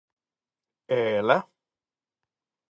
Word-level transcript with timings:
_¿E 0.97 0.99
ela? 1.21 1.37